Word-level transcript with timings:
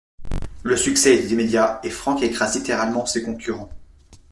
Le 0.63 0.75
succès 0.77 1.13
est 1.13 1.29
immédiat 1.29 1.79
et 1.83 1.91
Frank 1.91 2.23
écrase 2.23 2.55
littéralement 2.55 3.05
ses 3.05 3.21
concurrents. 3.21 3.69